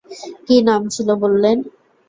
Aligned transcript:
কী 0.45 0.55
নাম 0.67 0.81
ছিল 0.93 1.09
বললেন? 1.23 1.57